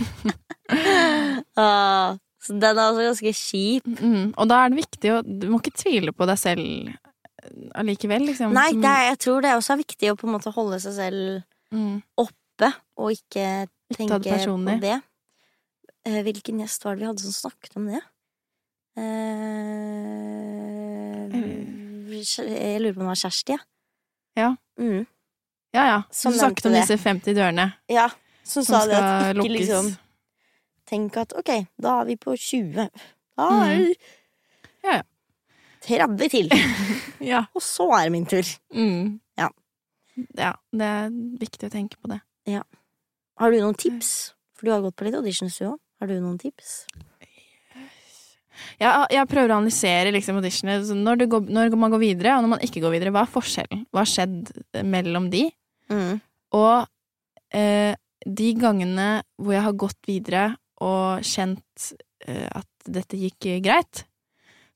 [1.60, 3.88] Ah, så den er altså ganske kjip.
[4.00, 4.30] Mm.
[4.40, 7.50] Og da er det viktig å Du må ikke tvile på deg selv eh,
[7.82, 8.56] allikevel, liksom.
[8.56, 11.76] Nei, er, jeg tror det også er viktig å på en måte holde seg selv
[11.76, 11.98] mm.
[12.24, 12.72] oppe,
[13.04, 14.98] og ikke det tenke på det.
[16.08, 18.02] Eh, hvilken gjest var det vi hadde som snakket om det?
[18.98, 19.12] Eh,
[22.22, 23.62] jeg lurer på om det var Kjersti, ja.
[24.38, 24.56] Ja.
[24.80, 25.06] Mm.
[25.74, 26.02] Ja, ja.
[26.12, 28.10] Som du snakket om disse 50 dørene Ja,
[28.44, 29.58] som som sa det at ikke lukkes.
[29.60, 29.92] liksom
[30.92, 32.90] Tenk at ok, da er vi på 20.
[33.38, 33.62] Da Mm.
[33.64, 33.96] er det
[34.84, 35.04] Ja, ja.
[35.82, 36.50] 30 til.
[37.32, 37.46] Ja.
[37.56, 38.44] Og så er det min tur.
[38.74, 39.20] Mm.
[39.38, 39.48] Ja.
[40.38, 40.54] ja.
[40.74, 42.20] Det er viktig å tenke på det.
[43.38, 44.34] Har du noen tips?
[44.58, 45.78] For du har gått på litt auditions, du òg.
[46.00, 46.86] Har du noen tips?
[48.82, 50.98] Jeg, jeg prøver å analysere liksom auditionene.
[51.06, 53.86] Når, går, når man går videre, og når man ikke går videre, hva er forskjellen?
[53.92, 54.52] Hva har skjedd
[54.88, 55.46] mellom de?
[55.92, 56.20] Mm.
[56.58, 57.94] Og eh,
[58.26, 59.10] de gangene
[59.40, 60.46] hvor jeg har gått videre
[60.82, 61.92] og kjent
[62.28, 64.06] eh, at dette gikk greit,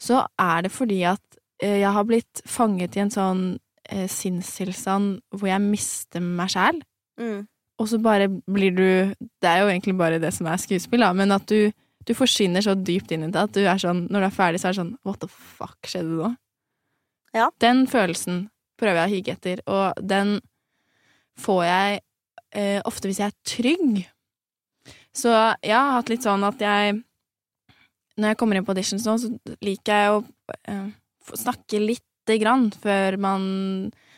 [0.02, 3.44] så er det fordi at eh, jeg har blitt fanget i en sånn
[3.90, 6.82] eh, sinnstilstand hvor jeg mister meg sjæl.
[7.22, 7.46] Mm.
[7.80, 11.12] Og så bare blir du Det er jo egentlig bare det som er skuespill, da,
[11.16, 11.72] men at du,
[12.06, 14.60] du forsvinner så dypt inn i det at du er sånn Når du er ferdig,
[14.62, 16.34] så er det sånn What the fuck skjedde nå?
[17.36, 17.50] Ja.
[17.60, 18.46] Den følelsen
[18.80, 20.38] prøver jeg å hige etter, og den
[21.40, 22.00] får jeg
[22.56, 24.06] eh, ofte hvis jeg er trygg.
[25.16, 25.32] Så
[25.64, 27.02] jeg har hatt litt sånn at jeg
[28.16, 29.32] Når jeg kommer inn på auditions nå, så
[29.64, 30.20] liker jeg å
[30.72, 30.90] eh,
[31.36, 33.44] snakke lite grann før man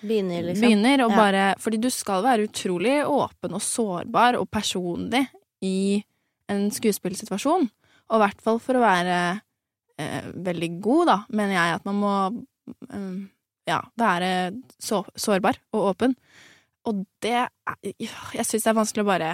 [0.02, 0.62] Begynner, liksom.
[0.68, 1.18] begynner, og Ja.
[1.18, 5.24] bare Fordi du skal være utrolig åpen og sårbar og personlig
[5.66, 6.04] i
[6.50, 7.70] en skuespillsituasjon.
[8.10, 9.18] Og i hvert fall for å være
[10.00, 12.14] eh, veldig god, da, mener jeg at man må
[12.94, 13.18] eh,
[13.68, 14.30] ja, være
[14.80, 16.16] så, sårbar og åpen.
[16.88, 17.50] Og det er
[18.00, 19.34] Jeg syns det er vanskelig å bare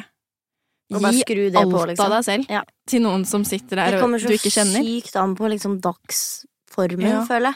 [0.90, 2.06] gi alt på, liksom.
[2.06, 2.64] av deg selv Ja.
[2.90, 4.84] til noen som sitter der Det og kommer du så ikke kjenner.
[4.84, 7.22] sykt an på liksom dagsformen, Ja.
[7.26, 7.56] føler jeg.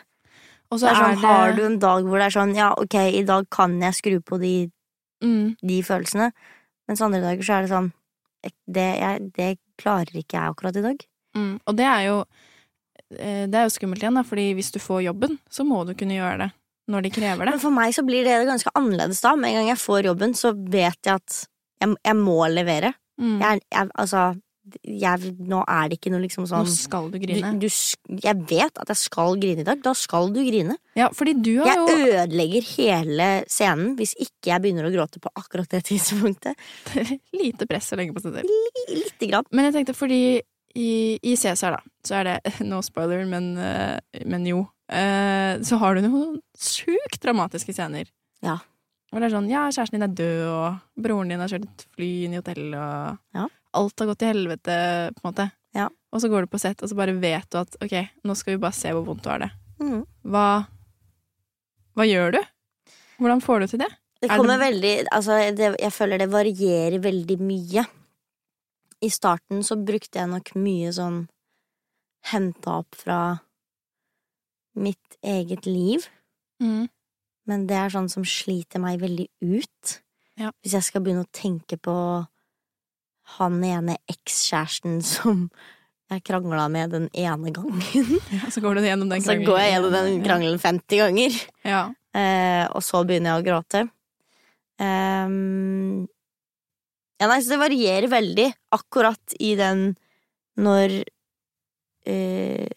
[0.69, 2.73] Og Så så det sånn, det Har du en dag hvor det er sånn Ja,
[2.77, 4.71] ok, i dag kan jeg skru på de,
[5.23, 6.31] mm, de følelsene,
[6.87, 7.93] mens andre dager så er det sånn
[8.43, 9.49] det, jeg, det
[9.81, 11.07] klarer ikke jeg akkurat i dag.
[11.37, 11.55] mm.
[11.65, 12.15] Og det er jo
[13.17, 15.93] eh, Det er jo skummelt igjen, da, fordi hvis du får jobben, så må du
[15.97, 16.51] kunne gjøre det
[16.87, 17.51] når de krever det.
[17.51, 19.33] Men for meg så blir det ganske annerledes da.
[19.35, 21.39] Med en gang jeg får jobben, så vet jeg at
[21.83, 22.93] jeg, jeg må levere.
[23.19, 23.41] Mm.
[23.41, 24.21] Jeg, jeg, altså
[24.83, 27.51] jeg, Nå er det ikke noe liksom Nå sånn skal du du, grine.
[27.59, 29.81] du, du, Jeg vet at jeg skal grine i dag.
[29.85, 30.75] Da skal du grine.
[30.97, 35.21] Ja, fordi du har Jeg jo ødelegger hele scenen hvis ikke jeg begynner å gråte
[35.23, 36.55] på akkurat det tidspunktet.
[37.41, 38.55] lite press å legge på seg selv.
[38.91, 39.47] Lite grann.
[39.51, 40.21] Men jeg tenkte fordi
[40.77, 40.89] i,
[41.25, 44.59] i Cæsar, da, så er det No spoiler, men, eh, men jo.
[44.93, 48.11] eh, så har du noen sjukt dramatiske scener.
[48.45, 48.59] Ja.
[49.13, 51.85] Og det er sånn Ja, kjæresten din er død, og broren din har kjørt et
[51.95, 53.45] fly inn i hotellet, og Ja.
[53.77, 54.75] Alt har gått til helvete,
[55.15, 55.45] på en måte.
[55.77, 55.87] Ja.
[56.13, 58.55] Og så går du på sett, og så bare vet du at ok, nå skal
[58.55, 59.51] vi bare se hvor vondt du har det.
[59.79, 60.01] Mm.
[60.25, 60.47] Hva
[61.97, 62.41] Hva gjør du?
[63.21, 63.89] Hvordan får du til det?
[64.21, 67.85] Det Er kommer det- veldig Altså, det, jeg føler det varierer veldig mye.
[69.01, 71.27] I starten så brukte jeg nok mye sånn
[72.31, 73.39] henta opp fra
[74.75, 76.07] mitt eget liv.
[76.61, 76.87] Mm.
[77.47, 79.99] Men det er sånn som sliter meg veldig ut.
[80.37, 80.51] Ja.
[80.61, 81.93] Hvis jeg skal begynne å tenke på
[83.35, 85.47] han ene ekskjæresten som
[86.07, 87.83] jeg krangla med den ene gangen.
[88.37, 91.39] Ja, så går du gjennom den Så går jeg gjennom den krangelen 50 ganger.
[91.67, 91.81] Ja.
[92.15, 93.83] Eh, og så begynner jeg å gråte.
[94.77, 96.05] Um,
[97.17, 98.47] ja, nei, så det varierer veldig.
[98.77, 99.89] Akkurat i den
[100.57, 101.01] når
[102.07, 102.67] eh,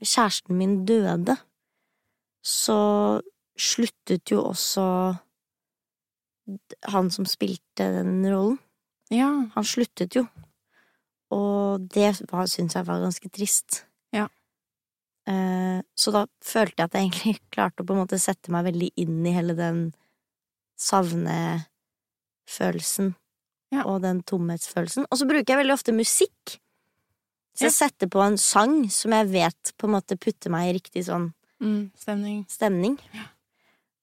[0.00, 1.36] kjæresten min døde,
[2.46, 2.78] så
[3.56, 4.86] sluttet jo også
[6.92, 8.60] han som spilte den rollen.
[9.10, 9.28] Ja.
[9.54, 10.26] Han sluttet jo.
[11.30, 13.84] Og det var- syns jeg var ganske trist.
[14.12, 14.28] Ja.
[15.26, 18.64] Eh, så da følte jeg at jeg egentlig klarte å på en måte sette meg
[18.72, 19.92] veldig inn i hele den
[20.78, 23.14] savnefølelsen
[23.72, 23.82] Ja.
[23.84, 25.06] og den tomhetsfølelsen.
[25.10, 26.60] Og så bruker jeg veldig ofte musikk.
[27.56, 30.72] Så jeg setter på en sang som jeg vet på en måte putter meg i
[30.78, 32.44] riktig sånn Mm, stemning.
[32.48, 32.98] stemning.
[33.14, 33.22] Ja.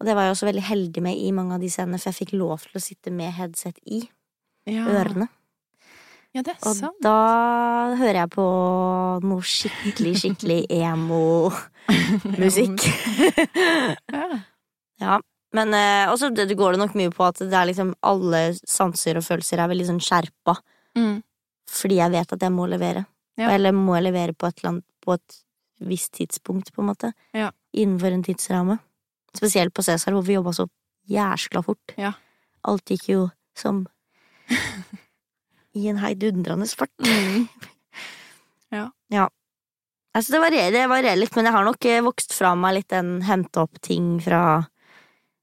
[0.02, 2.20] Og det var jeg også veldig heldig med i mange av de scenene, for jeg
[2.28, 4.10] fikk lov til å sitte med headset i
[4.70, 4.86] Ja.
[4.88, 5.28] ørene.
[6.34, 6.98] Ja, det er Og sant.
[7.04, 8.46] da hører jeg på
[9.22, 12.80] noe skikkelig, skikkelig emo-musikk.
[14.12, 14.40] Ja.
[15.04, 15.20] ja.
[15.54, 19.26] Men eh, også går det nok mye på at det er liksom alle sanser og
[19.28, 20.56] følelser er veldig sånn skjerpa.
[20.98, 21.20] Mm.
[21.70, 23.06] Fordi jeg vet at jeg må levere.
[23.38, 23.52] Ja.
[23.54, 25.38] Eller må jeg levere på et, annet, på et
[25.86, 27.14] visst tidspunkt, på en måte.
[27.38, 27.52] Ja.
[27.78, 28.80] Innenfor en tidsramme.
[29.38, 30.66] Spesielt på Cæsar, hvor vi jobba så
[31.10, 31.94] jæskla fort.
[31.98, 32.12] Ja.
[32.70, 33.86] Alt gikk jo som
[35.76, 36.94] i en heidundrende fart.
[37.06, 37.48] Mm.
[38.74, 39.28] Ja.
[40.18, 42.88] Altså, det varierer, det varierer litt, men jeg har nok eh, vokst fra meg litt
[42.90, 44.40] den hente opp ting fra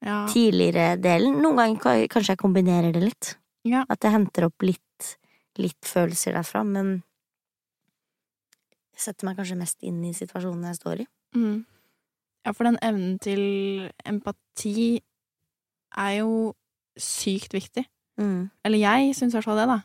[0.03, 0.25] Ja.
[0.33, 1.37] tidligere delen.
[1.43, 3.29] Noen ganger kanskje jeg kombinerer det litt.
[3.69, 3.85] Ja.
[3.88, 5.12] At jeg henter opp litt,
[5.62, 7.05] litt følelser derfra, men
[8.97, 11.07] jeg setter meg kanskje mest inn i situasjonen jeg står i.
[11.37, 11.61] Mm.
[12.47, 13.43] Ja, for den evnen til
[14.09, 14.99] empati
[16.01, 16.55] er jo
[16.99, 17.85] sykt viktig.
[18.19, 18.51] Mm.
[18.66, 19.79] Eller jeg syns i hvert fall det, da.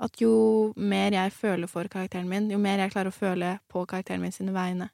[0.00, 0.32] At jo
[0.80, 4.32] mer jeg føler for karakteren min, jo mer jeg klarer å føle på karakteren min
[4.32, 4.88] sine vegne,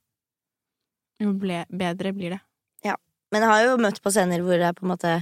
[1.23, 2.40] jo ble, bedre blir det.
[2.85, 2.97] Ja.
[3.33, 5.14] Men jeg har jo møtt på scener hvor jeg på en måte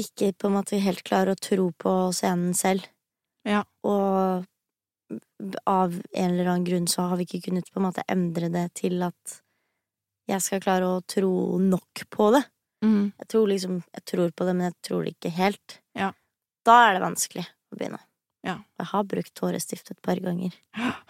[0.00, 2.86] ikke på en måte helt klarer å tro på scenen selv.
[3.44, 3.62] Ja.
[3.84, 4.46] Og
[5.68, 8.68] av en eller annen grunn så har vi ikke kunnet på en måte endre det
[8.78, 9.40] til at
[10.30, 12.44] jeg skal klare å tro nok på det.
[12.82, 13.12] Mm.
[13.18, 15.80] Jeg tror liksom Jeg tror på det, men jeg tror det ikke helt.
[15.98, 16.12] Ja.
[16.66, 18.00] Da er det vanskelig å begynne.
[18.42, 18.56] Ja.
[18.80, 20.54] Jeg har brukt tårestift et par ganger,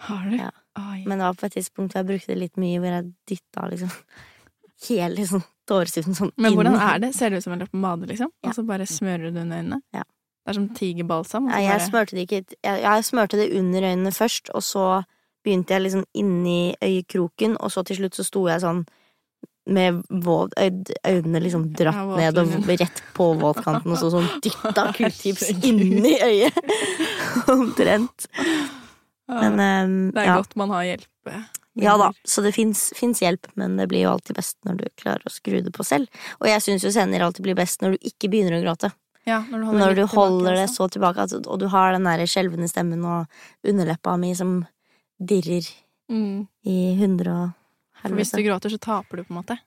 [0.05, 0.35] Har du?
[0.37, 0.51] Ja.
[0.77, 3.69] Men det var på et tidspunkt hvor jeg brukte det litt mye, hvor jeg dytta
[3.71, 3.93] liksom
[4.87, 7.13] hele liksom, tårestiften sånn Men hvordan er det?
[7.15, 8.29] Ser det ut som en leppepomade, liksom?
[8.43, 8.51] Ja.
[8.51, 9.81] Og så bare smører du det under øynene?
[9.95, 10.05] Ja.
[10.43, 11.47] Det er som tigerbalsam.
[11.53, 14.87] Ja, jeg smørte det ikke jeg, jeg smørte det under øynene først, og så
[15.43, 18.83] begynte jeg liksom inni øyekroken, og så til slutt så sto jeg sånn
[19.65, 20.01] med
[21.07, 26.17] øynene liksom dratt Ja, ned og rett på våtkanten, og så sånn dytta q-tips inni
[26.19, 26.57] øyet.
[27.53, 28.27] Omtrent.
[29.31, 30.39] Men um, det er ja.
[30.41, 31.07] godt man har hjelp.
[31.31, 31.45] eh,
[31.79, 35.23] ja da, så det fins hjelp, men det blir jo alltid best når du klarer
[35.25, 36.11] å skru det på selv.
[36.41, 38.91] Og jeg syns jo scener alltid blir best når du ikke begynner å gråte.
[39.25, 40.75] Ja, når du holder, Når du holder tilbake, det altså.
[40.75, 43.25] så tilbake, at, og du har den der skjelvende stemmen og
[43.63, 44.59] underleppa mi som
[45.23, 45.71] dirrer
[46.11, 46.47] Mm.
[46.67, 47.51] i hundre og
[48.03, 49.57] For hvis du gråter, så taper du, på en måte.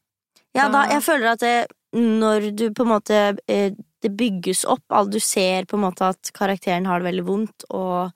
[0.55, 3.17] Ja, da, da- jeg føler at det, når du på en måte
[3.49, 3.73] eh,
[4.03, 8.13] Det bygges opp, du ser på en måte at karakteren har det veldig vondt, og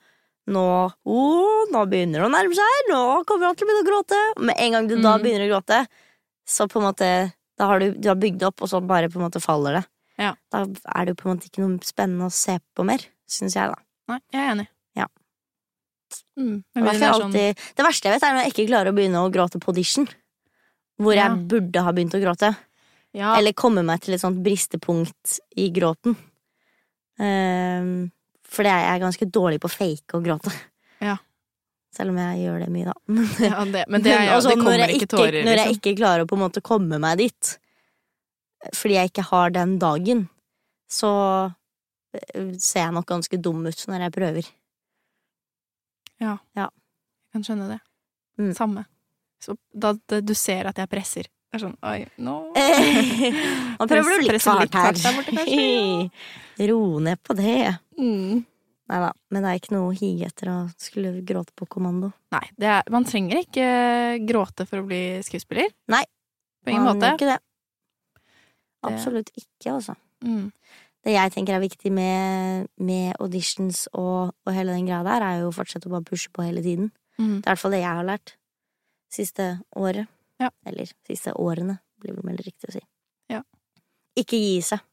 [0.50, 0.64] nå
[1.04, 2.88] oh, Nå begynner det å nærme seg!
[2.90, 4.18] Nå kommer han til å begynne å gråte!
[4.44, 5.22] Med en gang du da Mm.
[5.24, 5.86] begynner å gråte,
[6.46, 7.08] så på en måte
[7.58, 9.84] Da har du, du har bygd opp, og så bare på en måte faller det.
[10.18, 10.34] Ja.
[10.52, 10.62] Da
[10.94, 13.68] er det jo på en måte ikke noe spennende å se på mer, syns jeg,
[13.72, 13.76] da.
[14.08, 14.68] Nei, jeg er enig.
[16.38, 16.62] Mm.
[16.74, 19.22] Det, jeg sånn, alltid, det verste jeg vet, er når jeg ikke klarer å begynne
[19.24, 20.08] å gråte på audition.
[21.00, 21.28] Hvor Ja.
[21.28, 22.50] jeg burde ha begynt å gråte.
[23.16, 26.16] ja, Eller komme meg til et sånt bristepunkt i gråten.
[27.20, 28.10] Um,
[28.44, 30.52] for det er jeg ganske dårlig på å fake å gråte.
[31.00, 31.16] Ja.
[31.94, 32.94] Selv om jeg gjør det mye, da.
[33.50, 35.80] ja, det, men det, er, jo- det når kommer ikke tårer, Når jeg liksom.
[35.80, 37.54] ikke klarer å på en måte komme meg dit,
[38.76, 40.28] fordi jeg ikke har den dagen,
[40.90, 41.10] så
[42.14, 44.50] eh, ser jeg nok ganske dum ut når jeg prøver.
[46.20, 46.68] Jeg
[47.34, 47.80] kan skjønne det.
[48.40, 48.54] Mm.
[48.56, 48.86] Samme.
[49.40, 51.28] Så da du ser at jeg presser.
[51.50, 52.34] Det er sånn Oi, nå
[53.80, 55.32] Nå prøver du litt hardt borte,
[56.70, 57.56] Ro ned på det.
[57.98, 58.44] mm.
[58.90, 62.08] Nei da, men det er ikke noe hige etter å skulle gråte på kommando.
[62.34, 63.66] Nei, det er, man trenger ikke
[64.26, 65.70] gråte for å bli skuespiller.
[65.94, 66.02] Nei.
[66.64, 67.12] På ingen Man måte.
[67.14, 67.36] Ikke det.
[68.88, 69.94] Absolutt ikke, altså.
[70.26, 70.48] Mm.
[71.04, 75.38] Det jeg tenker er viktig med, med auditions og, og hele den greia der, er
[75.40, 76.90] jo å fortsette å bare pushe på hele tiden.
[77.16, 77.40] Mm.
[77.40, 78.34] Det er i hvert fall det jeg har lært
[79.10, 79.46] siste
[79.80, 80.10] året.
[80.40, 80.50] Ja.
[80.68, 82.82] Eller siste årene, blir vel mer riktig å si.
[83.32, 83.40] Ja.
[84.20, 84.84] Ikke gi seg.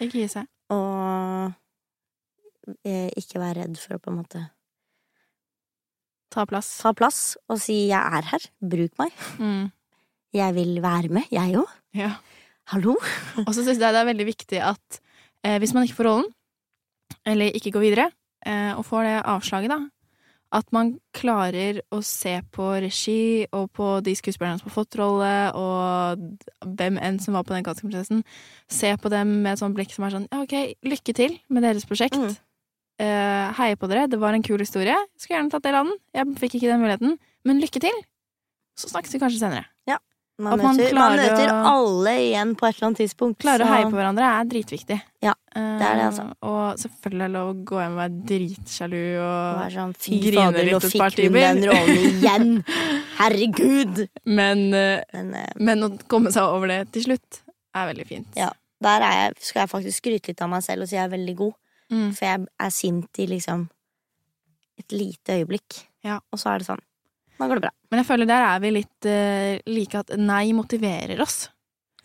[0.00, 0.44] Ikke gi seg.
[0.72, 1.52] Og
[2.84, 4.44] eh, ikke være redd for å på en måte
[6.36, 6.68] Ta plass.
[6.82, 9.14] ta plass og si 'jeg er her, bruk meg'.
[9.40, 9.70] Mm.
[10.34, 11.70] Jeg vil være med, jeg òg.
[11.94, 12.10] Ja.
[12.74, 12.96] Hallo?
[13.46, 15.00] Og så syns jeg det er veldig viktig at
[15.46, 16.30] eh, hvis man ikke får rollen,
[17.26, 18.08] eller ikke går videre,
[18.46, 19.78] eh, og får det avslaget, da,
[20.56, 25.32] at man klarer å se på regi og på de skuespillerne som har fått rolle,
[25.58, 28.22] og hvem enn som var på den castingprosessen,
[28.70, 30.56] se på dem med et sånt blikk som er sånn ja, ok,
[30.86, 32.18] lykke til med deres prosjekt.
[32.18, 32.36] Mm.
[33.02, 34.96] Eh, heier på dere, det var en kul historie.
[35.20, 35.98] Skulle gjerne tatt del av den.
[36.16, 38.04] Jeg fikk ikke den muligheten, men lykke til!
[38.76, 39.66] Så snakkes vi kanskje senere.
[40.38, 43.38] Man, man møter, man møter å- alle igjen på et eller annet tidspunkt.
[43.40, 44.98] Klare å heie på hverandre er dritviktig.
[45.24, 46.26] Ja, det er det, altså.
[46.42, 49.94] Uh, Og selvfølgelig er det lov å gå hjem og være dritsjalu Og og sånn,
[49.96, 51.40] fader, litt nå et fikk par hun timer.
[51.40, 52.50] den rollen igjen!
[53.16, 54.02] Herregud!
[54.26, 57.40] men, uh, Men uh, men å komme seg over det til slutt
[57.74, 58.28] er veldig fint.
[58.36, 58.50] Ja.
[58.82, 61.12] der er jeg, skal jeg faktisk skryte litt av meg selv og si jeg er
[61.16, 61.54] veldig god.
[61.92, 62.10] Mm.
[62.12, 63.68] For jeg er sint i liksom
[64.78, 65.80] et lite øyeblikk.
[66.04, 66.18] Ja.
[66.30, 66.82] Og så er det sånn.
[67.36, 67.74] Nå går det bra.
[67.90, 71.46] Men jeg føler der er vi litt uh, like at nei motiverer oss.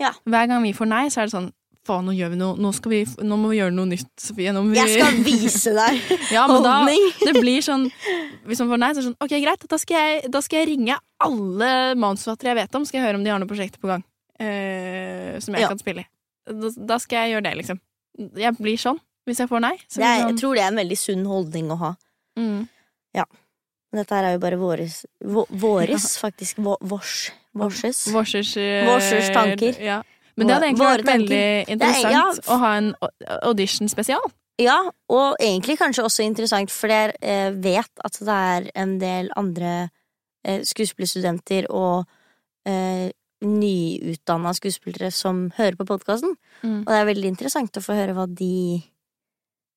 [0.01, 0.13] Ja.
[0.25, 1.51] Hver gang vi får nei, så er det sånn
[1.87, 4.53] faen, nå gjør vi noe, nå, skal vi, nå må vi gjøre noe nytt, Sofie.
[4.53, 4.77] Vi...
[4.77, 6.75] Jeg skal vise deg ja, men da,
[7.27, 7.87] det blir sånn
[8.45, 10.61] Hvis man får nei, så er det sånn Ok, greit, da skal jeg, da skal
[10.61, 13.81] jeg ringe alle manusforfattere jeg vet om, skal jeg høre om de har noe prosjekt
[13.81, 15.71] på gang uh, som jeg Ja.
[15.73, 16.09] kan spille i.
[16.51, 17.81] Da, da skal jeg gjøre det, liksom.
[18.41, 19.75] Jeg blir sånn hvis jeg får nei.
[19.85, 20.31] Så jeg, sånn...
[20.31, 21.91] jeg tror det er en veldig sunn holdning å ha.
[22.39, 22.45] Mm.
[22.47, 22.61] mm.
[23.91, 26.61] Men dette her er jo bare våres, vå- våres faktisk.
[26.63, 27.31] Vå- Vårs.
[27.57, 28.05] Vårses.
[28.13, 29.79] Vårsers eh, Vårsers tanker.
[29.83, 30.01] Ja.
[30.39, 31.41] Men det hadde egentlig Våre vært veldig
[31.75, 32.21] interessant ja.
[32.47, 32.93] å ha en
[33.49, 34.23] audition-spesial.
[34.61, 34.77] Ja,
[35.11, 39.73] og egentlig kanskje også interessant, for jeg eh, vet at det er en del andre
[40.45, 42.05] eh, skuespillerstudenter og
[42.69, 43.09] eh,
[43.41, 46.35] nyutdanna skuespillere som hører på podkasten.
[46.61, 46.81] Mm.
[46.83, 48.81] Og det er veldig interessant å få høre hva de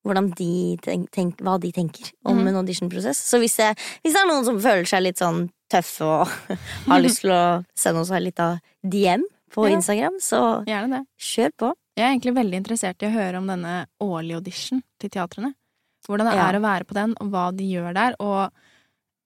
[0.05, 2.49] de tenk, tenk, hva de tenker om mm.
[2.51, 3.19] en auditionprosess.
[3.19, 3.71] Så hvis det,
[4.05, 6.35] hvis det er noen som føler seg litt sånn tøffe og
[6.91, 7.45] har lyst til å
[7.79, 9.77] sende oss litt av DM på Ja.
[9.79, 10.43] Instagram, så
[11.17, 11.73] kjør på.
[11.95, 15.55] Jeg er egentlig veldig interessert i å høre om denne årlige audition til teatrene.
[16.09, 16.49] Hvordan det Ja.
[16.49, 18.17] er å være på den, og hva de gjør der.
[18.21, 18.51] Og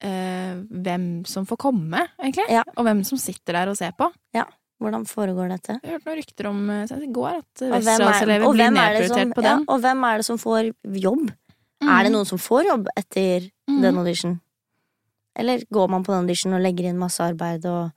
[0.05, 2.47] øh, hvem som får komme, egentlig.
[2.53, 2.63] Ja.
[2.77, 4.13] Og hvem som sitter der og ser på.
[4.81, 5.81] Hvordan foregår dette?
[5.83, 9.17] Jeg hørt noen rykter om eh, i går at er- Westerdals-elever blir er det som-
[9.19, 11.33] nedprioritert på ja, og hvem er det som får jobb?
[11.83, 13.81] Er det noen som får jobb etter Mm.
[13.83, 14.41] den audition?
[15.37, 17.93] Eller går man på den audition og legger inn masse arbeid og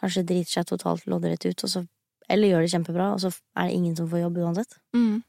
[0.00, 1.86] kanskje driter seg totalt loddrett ut, så,
[2.28, 4.78] eller gjør det kjempebra, og så er det ingen som får jobb uansett?
[4.94, 5.22] Mm.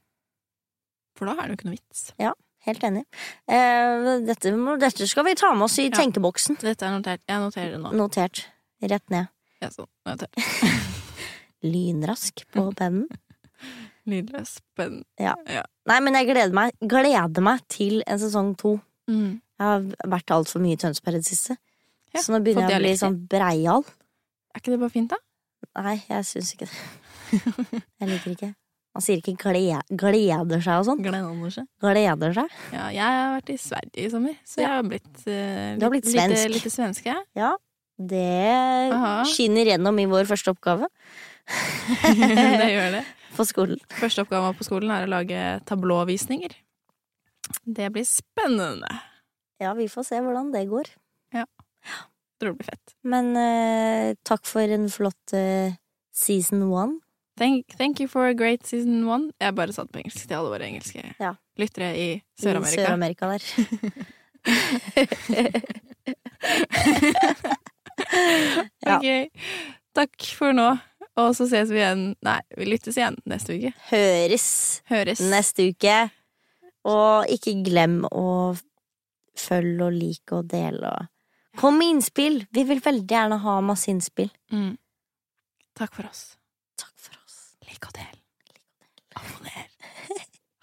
[1.15, 2.11] For da er det jo ikke noe vits.
[2.19, 2.33] Ja,
[2.65, 3.03] Helt enig.
[3.47, 5.91] Eh, dette, dette skal vi ta med oss i Ja.
[5.91, 6.57] tenkeboksen.
[6.59, 7.19] Dette er notert.
[7.29, 7.91] Jeg noterer det nå.
[7.93, 8.45] Notert.
[8.81, 9.27] Rett ned.
[9.65, 9.89] Ja, sånn.
[11.65, 13.07] Lynrask på pennen.
[14.09, 14.59] Lydløs.
[14.77, 14.99] Men
[15.89, 18.77] Nei, men jeg gleder meg, gleder meg til en sesong to.
[19.11, 19.41] mm.
[19.55, 21.53] Jeg har vært altfor mye i Tønsberg i det siste.
[22.11, 23.85] Ja, så nå begynner jeg å bli sånn breial.
[24.51, 25.19] Er ikke det bare fint, da?
[25.79, 26.81] Nei, jeg syns ikke det.
[28.01, 28.49] Jeg liker ikke.
[28.95, 30.99] Man sier ikke glede, gleder seg og sånn.
[31.03, 31.69] Gleder seg.
[31.83, 32.59] Gleder seg.
[32.75, 35.95] Ja, jeg har vært i Sverige i sommer, så jeg har blitt, uh, Du har
[35.95, 36.35] blitt svensk.
[36.35, 37.15] Lite, lite svenske.
[37.97, 39.23] Det Aha.
[39.29, 40.87] skinner gjennom i vår første oppgave
[42.03, 43.03] det gjør det.
[43.37, 43.79] på skolen.
[43.99, 46.55] Første oppgave på skolen er å lage tablåvisninger.
[47.63, 48.89] Det blir spennende.
[49.61, 50.89] Ja, vi får se hvordan det går.
[51.37, 51.45] Ja.
[52.41, 52.95] Tror det blir fett.
[53.05, 55.71] Men uh, takk for en flott uh,
[56.11, 56.97] season one.
[57.37, 59.29] Thank, thank you for a great season one.
[59.43, 61.35] Jeg bare satt på engelsk til alle våre engelske Ja.
[61.61, 62.89] lyttere i I Sør-Amerika.
[62.89, 63.43] Sør-Amerika der.
[68.95, 69.07] Ok.
[69.95, 70.67] Takk for nå.
[71.15, 73.71] Og så ses vi igjen Nei, vi lyttes igjen neste uke.
[73.89, 74.47] Høres
[74.91, 75.21] Høres.
[75.31, 75.97] neste uke.
[76.85, 78.27] Og ikke glem å
[79.39, 81.11] følge og like og dele og
[81.55, 82.41] Kom med innspill!
[82.51, 84.27] Vi vil veldig gjerne ha masse innspill.
[84.51, 84.73] Mm.
[85.79, 86.33] Takk for oss.
[86.75, 87.37] Takk for oss.
[87.63, 88.17] Lik og del.
[89.15, 89.69] Abonner.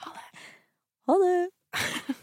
[0.04, 0.28] Ha det.
[1.08, 1.38] Ha det!